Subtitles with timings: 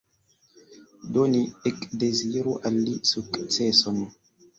[1.17, 1.41] Do ni
[1.71, 4.01] ekdeziru al li sukceson".